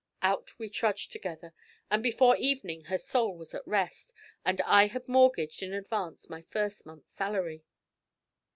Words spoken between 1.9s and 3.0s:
and before evening her